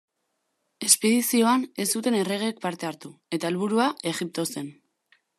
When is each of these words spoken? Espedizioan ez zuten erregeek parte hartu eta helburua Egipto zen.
Espedizioan 0.85 1.65
ez 1.83 1.85
zuten 1.99 2.17
erregeek 2.19 2.63
parte 2.63 2.89
hartu 2.89 3.11
eta 3.37 3.51
helburua 3.51 3.87
Egipto 4.13 4.47
zen. 4.55 4.73